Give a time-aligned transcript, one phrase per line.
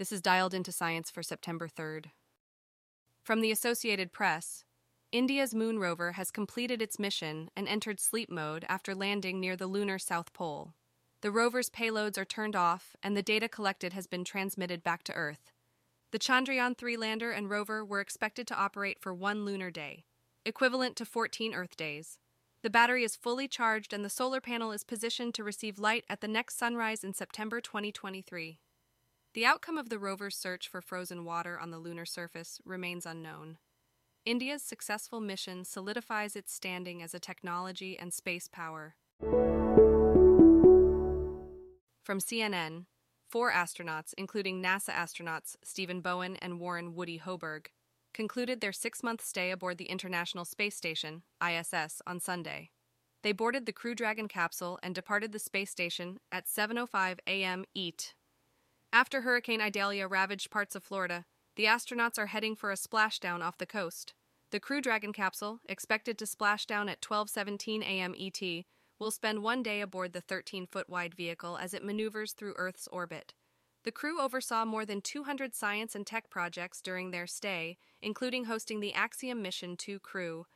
[0.00, 2.06] This is dialed into science for September 3rd.
[3.22, 4.64] From the Associated Press,
[5.12, 9.66] India's moon rover has completed its mission and entered sleep mode after landing near the
[9.66, 10.72] lunar South Pole.
[11.20, 15.12] The rover's payloads are turned off and the data collected has been transmitted back to
[15.12, 15.52] Earth.
[16.12, 20.06] The Chandrayaan 3 lander and rover were expected to operate for one lunar day,
[20.46, 22.18] equivalent to 14 Earth days.
[22.62, 26.22] The battery is fully charged and the solar panel is positioned to receive light at
[26.22, 28.60] the next sunrise in September 2023.
[29.32, 33.58] The outcome of the rover's search for frozen water on the lunar surface remains unknown.
[34.24, 38.96] India's successful mission solidifies its standing as a technology and space power.
[42.02, 42.86] From CNN,
[43.28, 47.66] four astronauts, including NASA astronauts Stephen Bowen and Warren Woody Hoburg,
[48.12, 52.70] concluded their six month stay aboard the International Space Station, ISS, on Sunday.
[53.22, 57.64] They boarded the Crew Dragon capsule and departed the space station at 7:05 a.m.
[57.76, 58.14] ET.
[58.92, 61.24] After Hurricane Idalia ravaged parts of Florida,
[61.54, 64.14] the astronauts are heading for a splashdown off the coast.
[64.50, 68.16] The Crew Dragon capsule, expected to splash down at 12:17 a.m.
[68.18, 68.64] ET,
[68.98, 73.32] will spend one day aboard the 13-foot wide vehicle as it maneuvers through Earth's orbit.
[73.84, 78.80] The crew oversaw more than 200 science and tech projects during their stay, including hosting
[78.80, 80.46] the Axiom Mission 2 crew.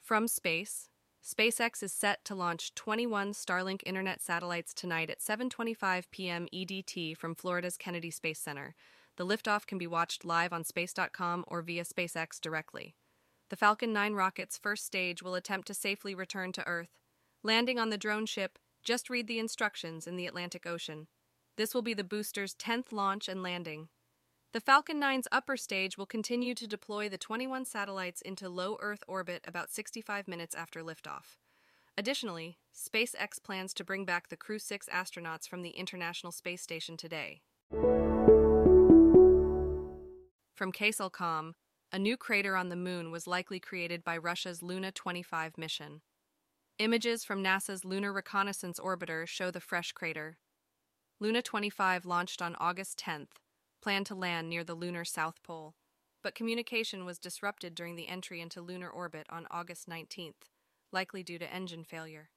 [0.00, 0.88] From space,
[1.24, 6.48] SpaceX is set to launch 21 Starlink internet satellites tonight at 7:25 p.m.
[6.52, 8.74] EDT from Florida's Kennedy Space Center.
[9.16, 12.96] The liftoff can be watched live on space.com or via SpaceX directly.
[13.50, 16.98] The Falcon 9 rocket's first stage will attempt to safely return to Earth.
[17.44, 21.06] Landing on the drone ship, just read the instructions in the Atlantic Ocean.
[21.56, 23.90] This will be the booster's 10th launch and landing.
[24.52, 29.02] The Falcon 9's upper stage will continue to deploy the 21 satellites into low Earth
[29.08, 31.38] orbit about 65 minutes after liftoff.
[31.96, 36.98] Additionally, SpaceX plans to bring back the Crew 6 astronauts from the International Space Station
[36.98, 37.40] today.
[40.54, 41.54] From KSLCom,
[41.90, 46.02] a new crater on the moon was likely created by Russia's Luna 25 mission.
[46.78, 50.36] Images from NASA's Lunar Reconnaissance Orbiter show the fresh crater.
[51.20, 53.38] Luna 25 launched on August 10th
[53.82, 55.74] planned to land near the lunar South Pole,
[56.22, 60.50] but communication was disrupted during the entry into lunar orbit on August 19th,
[60.92, 62.30] likely due to engine failure.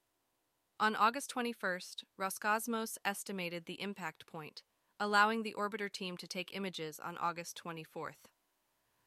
[0.79, 4.63] On August 21st, Roscosmos estimated the impact point,
[4.99, 8.27] allowing the orbiter team to take images on August 24th.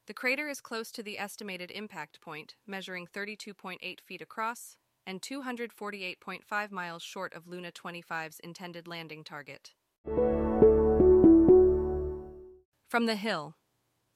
[0.06, 4.76] The crater is close to the estimated impact point, measuring 32.8 feet across
[5.06, 9.74] and 248.5 miles short of Luna 25's intended landing target.
[12.88, 13.54] From the Hill,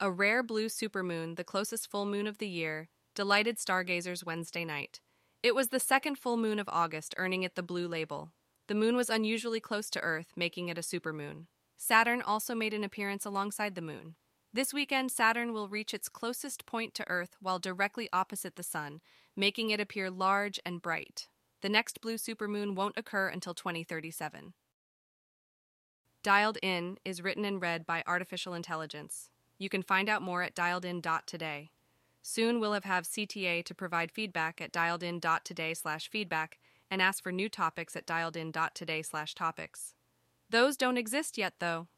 [0.01, 5.03] a rare blue supermoon, the closest full moon of the year, delighted stargazers Wednesday night.
[5.43, 8.33] It was the second full moon of August, earning it the blue label.
[8.69, 11.49] The moon was unusually close to Earth, making it a supermoon.
[11.77, 14.15] Saturn also made an appearance alongside the moon.
[14.55, 19.03] This weekend, Saturn will reach its closest point to Earth while directly opposite the Sun,
[19.37, 21.29] making it appear large and bright.
[21.61, 24.55] The next blue supermoon won't occur until 2037.
[26.23, 29.29] Dialed In is written and read by artificial intelligence.
[29.59, 31.71] You can find out more at dialedin.today.
[32.23, 37.33] Soon we'll have, have CTA to provide feedback at dialedin.today slash feedback and ask for
[37.33, 39.95] new topics at dialedin.today slash topics.
[40.49, 41.89] Those don't exist yet, though.